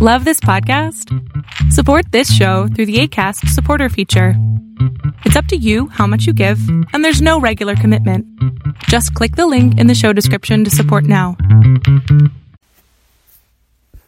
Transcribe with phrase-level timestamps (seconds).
[0.00, 1.12] Love this podcast?
[1.72, 4.34] Support this show through the ACAST supporter feature.
[5.24, 6.60] It's up to you how much you give,
[6.92, 8.24] and there's no regular commitment.
[8.84, 11.36] Just click the link in the show description to support now.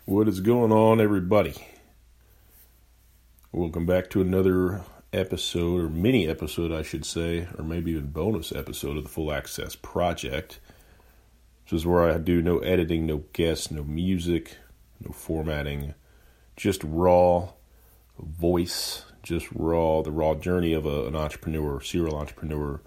[0.04, 1.56] What is going on, everybody?
[3.50, 4.82] Welcome back to another
[5.12, 9.32] episode, or mini episode, I should say, or maybe even bonus episode of the Full
[9.32, 10.60] Access Project.
[11.64, 14.56] This is where I do no editing, no guests, no music,
[15.00, 15.94] no formatting,
[16.56, 17.50] just raw
[18.18, 22.80] voice, just raw, the raw journey of a, an entrepreneur, serial entrepreneur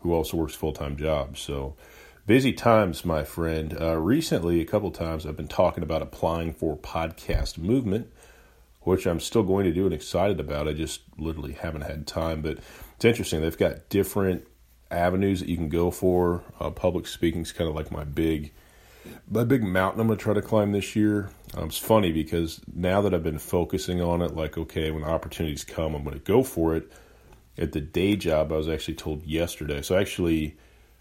[0.00, 1.40] who also works full time jobs.
[1.40, 1.76] So,
[2.26, 3.76] busy times, my friend.
[3.80, 8.10] Uh, recently, a couple times, I've been talking about applying for podcast movement,
[8.80, 10.68] which I'm still going to do and excited about.
[10.68, 12.58] I just literally haven't had time, but
[12.96, 13.40] it's interesting.
[13.40, 14.46] They've got different
[14.90, 16.42] avenues that you can go for.
[16.60, 18.52] Uh, public speaking is kind of like my big
[19.28, 21.30] my big mountain I'm going to try to climb this year.
[21.54, 25.64] Um, it's funny because now that I've been focusing on it, like, okay, when opportunities
[25.64, 26.90] come, I'm going to go for it.
[27.58, 29.82] At the day job, I was actually told yesterday.
[29.82, 30.56] So, actually,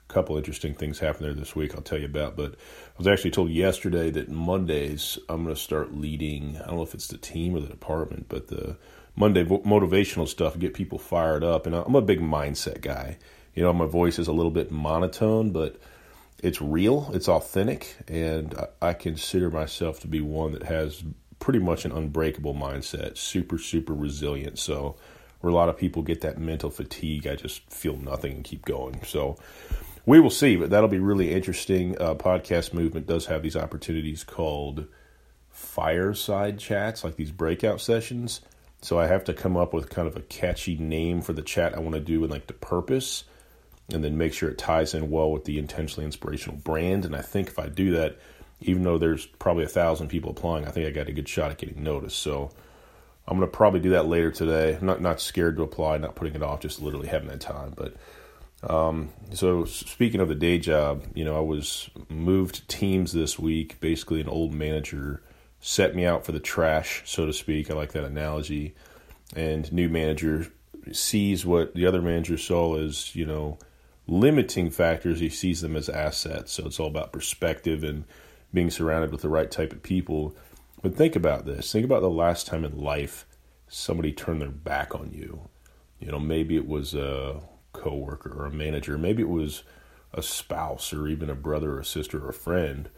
[0.10, 2.36] a couple interesting things happened there this week I'll tell you about.
[2.36, 6.58] But I was actually told yesterday that Mondays I'm going to start leading.
[6.58, 8.76] I don't know if it's the team or the department, but the
[9.16, 11.66] Monday motivational stuff, get people fired up.
[11.66, 13.18] And I'm a big mindset guy.
[13.56, 15.78] You know, my voice is a little bit monotone, but
[16.42, 21.04] it's real, it's authentic, and I consider myself to be one that has
[21.40, 24.58] pretty much an unbreakable mindset, super, super resilient.
[24.58, 24.96] So,
[25.42, 28.66] where a lot of people get that mental fatigue, I just feel nothing and keep
[28.66, 29.04] going.
[29.04, 29.38] So,
[30.06, 32.00] we will see, but that'll be really interesting.
[32.02, 34.88] Uh, podcast movement does have these opportunities called
[35.50, 38.42] fireside chats, like these breakout sessions.
[38.82, 41.76] So, I have to come up with kind of a catchy name for the chat
[41.76, 43.26] I want to do and like the purpose
[43.94, 47.06] and then make sure it ties in well with the intentionally inspirational brand.
[47.06, 48.18] And I think if I do that,
[48.62, 51.52] even though there's probably a thousand people applying, I think I got a good shot
[51.52, 52.18] at getting noticed.
[52.18, 52.52] So
[53.28, 54.76] I'm to probably do that later today.
[54.76, 57.74] I'm not not scared to apply, not putting it off, just literally having that time.
[57.76, 57.96] But
[58.70, 63.80] um, so speaking of the day job, you know, I was moved teams this week.
[63.80, 65.24] Basically, an old manager
[65.60, 67.72] set me out for the trash, so to speak.
[67.72, 68.76] I like that analogy.
[69.36, 70.48] And new manager
[70.92, 73.58] sees what the other manager saw as, you know,
[74.08, 76.54] limiting factors, he sees them as assets.
[76.54, 78.06] So it's all about perspective and
[78.54, 80.36] being surrounded with the right type of people.
[80.82, 81.72] But think about this.
[81.72, 83.26] Think about the last time in life
[83.68, 85.50] somebody turned their back on you.
[86.00, 87.42] You know, maybe it was a
[87.72, 89.64] coworker or a manager, maybe it was
[90.14, 92.90] a spouse or even a brother or a sister or a friend.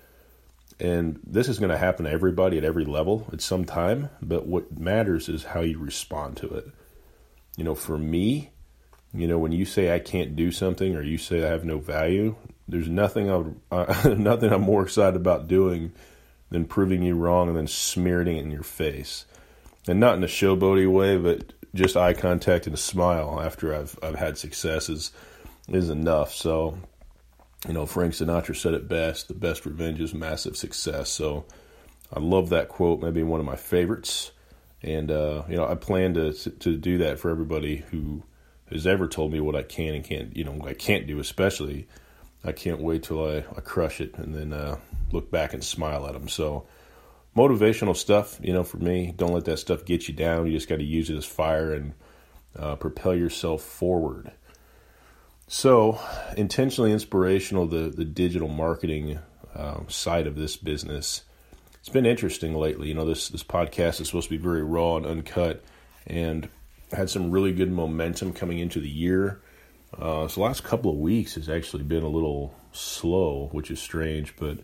[0.79, 4.47] And this is going to happen to everybody at every level at some time, but
[4.47, 6.65] what matters is how you respond to it.
[7.55, 8.52] You know, for me,
[9.13, 11.77] you know, when you say I can't do something or you say I have no
[11.77, 12.35] value,
[12.67, 15.93] there's nothing I'm, uh, nothing I'm more excited about doing
[16.49, 19.25] than proving you wrong and then smearing it in your face.
[19.87, 23.97] And not in a showboaty way, but just eye contact and a smile after I've
[24.01, 25.11] I've had success is,
[25.67, 26.33] is enough.
[26.33, 26.77] So,
[27.67, 31.45] you know, Frank Sinatra said it best: "The best revenge is massive success." So,
[32.13, 33.01] I love that quote.
[33.01, 34.31] Maybe one of my favorites.
[34.81, 38.23] And uh, you know, I plan to to do that for everybody who
[38.71, 41.87] has ever told me what I can and can't, you know, I can't do, especially.
[42.43, 44.77] I can't wait till I, I crush it and then uh,
[45.11, 46.27] look back and smile at them.
[46.27, 46.65] So,
[47.35, 50.47] motivational stuff, you know, for me, don't let that stuff get you down.
[50.47, 51.93] You just got to use it as fire and
[52.57, 54.31] uh, propel yourself forward.
[55.47, 55.99] So,
[56.35, 59.19] intentionally inspirational, the, the digital marketing
[59.55, 61.23] uh, side of this business.
[61.79, 62.87] It's been interesting lately.
[62.87, 65.63] You know, this, this podcast is supposed to be very raw and uncut.
[66.07, 66.49] And
[66.93, 69.41] had some really good momentum coming into the year.
[69.97, 74.35] Uh, so last couple of weeks has actually been a little slow, which is strange.
[74.35, 74.59] But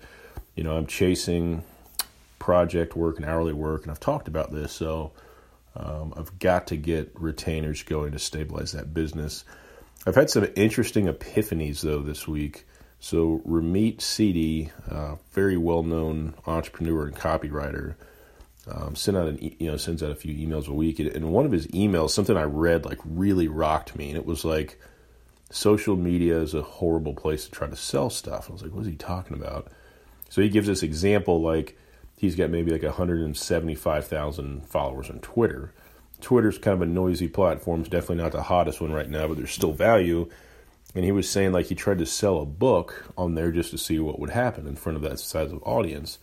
[0.56, 1.64] you know, I'm chasing
[2.40, 4.72] project work and hourly work, and I've talked about this.
[4.72, 5.12] So
[5.76, 9.46] um, I've got to get retainers going to stabilize that business.
[10.06, 12.66] I've had some interesting epiphanies though this week.
[13.00, 17.96] So Ramit Sethi, uh, very well known entrepreneur and copywriter
[18.72, 21.46] um, sent out an you know sends out a few emails a week, and one
[21.46, 24.80] of his emails, something I read like really rocked me, and it was like,
[25.52, 28.50] social media is a horrible place to try to sell stuff.
[28.50, 29.72] I was like, what is he talking about?
[30.30, 31.78] So he gives this example like
[32.16, 35.74] he's got maybe like 175,000 followers on Twitter.
[36.22, 37.82] Twitter's kind of a noisy platform.
[37.82, 40.30] It's definitely not the hottest one right now, but there's still value.
[40.94, 43.78] And he was saying like he tried to sell a book on there just to
[43.78, 46.20] see what would happen in front of that size of audience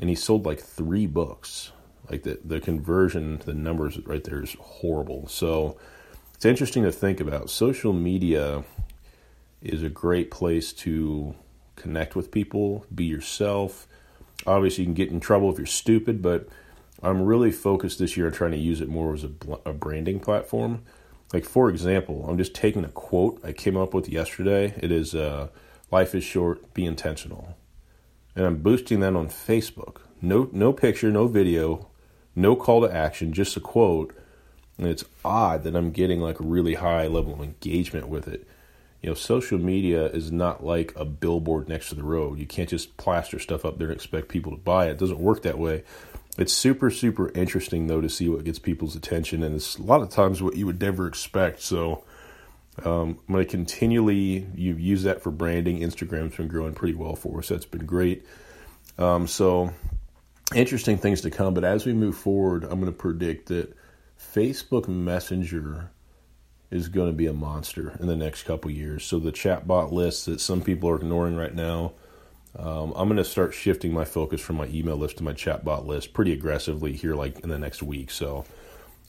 [0.00, 1.72] and he sold like three books.
[2.10, 5.28] Like the the conversion, the numbers right there is horrible.
[5.28, 5.76] So
[6.34, 7.50] it's interesting to think about.
[7.50, 8.64] Social media
[9.62, 11.34] is a great place to
[11.76, 13.86] connect with people, be yourself.
[14.46, 16.48] Obviously, you can get in trouble if you're stupid, but
[17.02, 19.30] I'm really focused this year on trying to use it more as a,
[19.64, 20.82] a branding platform.
[21.32, 24.74] Like, for example, I'm just taking a quote I came up with yesterday.
[24.78, 25.48] It is, uh,
[25.92, 27.54] Life is short, be intentional.
[28.34, 29.98] And I'm boosting that on Facebook.
[30.20, 31.88] No, no picture, no video,
[32.34, 34.14] no call to action, just a quote.
[34.78, 38.46] And it's odd that I'm getting like a really high level of engagement with it.
[39.02, 42.38] You know, social media is not like a billboard next to the road.
[42.38, 44.92] You can't just plaster stuff up there and expect people to buy it.
[44.92, 45.82] It doesn't work that way.
[46.38, 50.00] It's super, super interesting though to see what gets people's attention, and it's a lot
[50.00, 51.60] of times what you would never expect.
[51.60, 52.04] So
[52.84, 55.80] um, I'm going to continually you use that for branding.
[55.80, 57.48] Instagram's been growing pretty well for us.
[57.48, 58.26] That's been great.
[58.98, 59.72] Um, so
[60.54, 61.54] interesting things to come.
[61.54, 63.74] But as we move forward, I'm going to predict that
[64.18, 65.90] Facebook Messenger
[66.70, 69.04] is going to be a monster in the next couple years.
[69.04, 71.92] So the chatbot list that some people are ignoring right now
[72.58, 75.86] um, I'm going to start shifting my focus from my email list to my chatbot
[75.86, 78.10] list pretty aggressively here, like in the next week.
[78.10, 78.44] So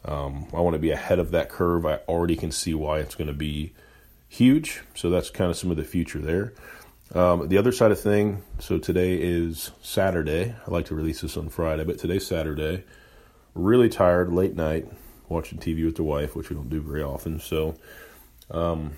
[0.06, 1.86] um, I want to be ahead of that curve.
[1.86, 3.74] I already can see why it's going to be
[4.28, 4.82] huge.
[4.96, 6.54] So that's kind of some of the future there.
[7.14, 8.42] Um, the other side of thing.
[8.60, 10.56] So today is Saturday.
[10.66, 12.84] I like to release this on Friday, but today's Saturday.
[13.54, 14.88] Really tired, late night,
[15.30, 17.40] watching TV with the wife, which we don't do very often.
[17.40, 17.76] So
[18.50, 18.94] um,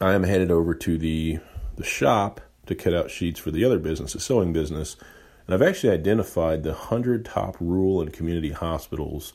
[0.00, 1.38] I am headed over to the
[1.76, 4.96] the shop to cut out sheets for the other business, the sewing business.
[5.46, 9.32] And I've actually identified the 100 top rural and community hospitals.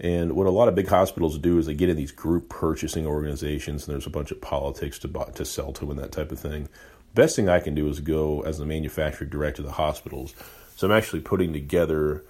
[0.00, 3.06] And what a lot of big hospitals do is they get in these group purchasing
[3.06, 6.32] organizations, and there's a bunch of politics to buy, to sell to and that type
[6.32, 6.70] of thing.
[7.14, 10.34] Best thing I can do is go as the manufacturer direct to the hospitals.
[10.74, 12.24] So I'm actually putting together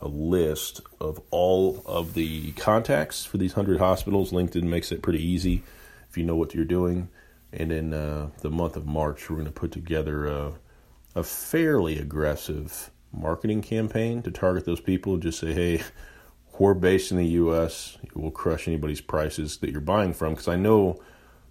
[0.00, 4.32] a list of all of the contacts for these 100 hospitals.
[4.32, 5.62] LinkedIn makes it pretty easy
[6.08, 7.08] if you know what you're doing.
[7.52, 10.52] And in uh, the month of March, we're going to put together a,
[11.14, 15.18] a fairly aggressive marketing campaign to target those people.
[15.18, 15.82] Just say, hey,
[16.60, 17.96] we're based in the U.S.
[18.14, 21.00] We'll crush anybody's prices that you're buying from because I know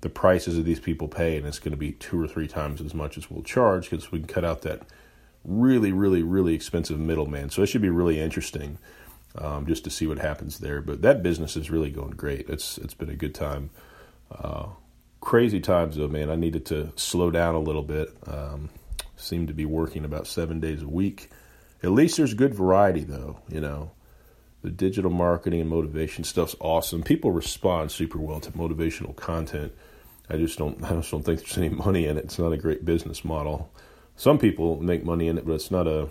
[0.02, 2.80] the prices that these people pay, and it's going to be two or three times
[2.80, 4.84] as much as we'll charge because we can cut out that
[5.44, 7.50] really, really, really expensive middleman.
[7.50, 8.78] So it should be really interesting
[9.36, 10.80] um, just to see what happens there.
[10.80, 12.48] But that business is really going great.
[12.48, 13.72] It's it's been a good time.
[14.32, 14.68] Uh,
[15.22, 16.30] crazy times though, man.
[16.30, 18.16] I needed to slow down a little bit.
[18.28, 18.70] Um,
[19.16, 21.32] seemed to be working about seven days a week.
[21.82, 23.40] At least there's good variety though.
[23.50, 23.92] You know,
[24.62, 27.04] the digital marketing and motivation stuff's awesome.
[27.04, 29.72] People respond super well to motivational content.
[30.30, 30.84] I just don't.
[30.84, 32.26] I just don't think there's any money in it.
[32.26, 33.72] It's not a great business model.
[34.16, 36.10] Some people make money in it, but it's not a.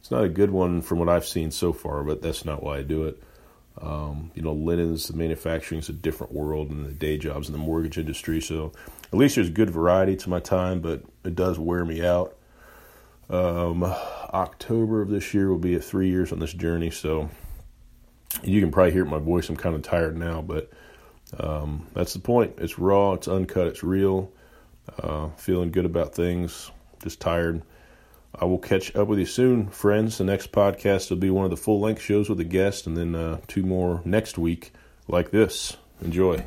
[0.00, 2.02] It's not a good one from what I've seen so far.
[2.02, 3.22] But that's not why I do it.
[3.80, 7.52] Um, you know, linens, the manufacturing is a different world than the day jobs in
[7.52, 8.40] the mortgage industry.
[8.40, 8.72] So
[9.12, 12.36] at least there's good variety to my time, but it does wear me out.
[13.30, 16.90] Um, October of this year will be three years on this journey.
[16.90, 17.30] So
[18.42, 19.48] you can probably hear my voice.
[19.48, 20.70] I'm kind of tired now, but
[21.38, 22.54] um, that's the point.
[22.58, 24.32] It's raw, it's uncut, it's real.
[24.98, 26.70] Uh, feeling good about things,
[27.02, 27.62] just tired.
[28.34, 30.18] I will catch up with you soon, friends.
[30.18, 32.96] The next podcast will be one of the full length shows with a guest, and
[32.96, 34.72] then uh, two more next week
[35.06, 35.76] like this.
[36.00, 36.44] Enjoy.